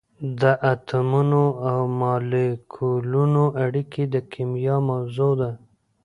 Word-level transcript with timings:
د 0.41 0.43
اتمونو 0.71 1.43
او 1.69 1.79
مالیکولونو 2.01 3.43
اړیکې 3.65 4.03
د 4.13 4.15
کېمیا 4.31 4.75
موضوع 4.89 5.33
ده. 5.41 5.51